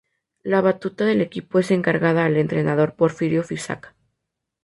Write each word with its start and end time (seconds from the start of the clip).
La 0.41 0.61
batuta 0.61 1.05
del 1.05 1.21
equipo 1.21 1.59
es 1.59 1.69
encargada 1.69 2.25
al 2.25 2.35
entrenador 2.37 2.95
Porfirio 2.95 3.43
Fisac. 3.43 3.93